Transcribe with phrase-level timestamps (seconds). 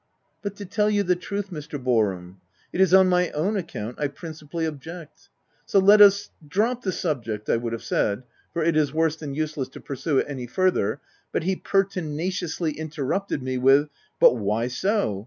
[0.41, 1.77] "But to tell you the truth Mr.
[1.79, 2.37] Boarham,
[2.73, 5.29] it is on my own account I principally object;
[5.67, 9.35] so let us drop the subject," I would have said," for it is worse than
[9.35, 11.01] useless to pursue it any farther,"
[11.31, 15.19] but he pertinaciously interrupted me with— Ci But why so